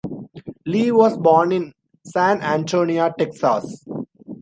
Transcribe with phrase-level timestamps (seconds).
[0.65, 3.85] Lee was born in San Antonio, Texas.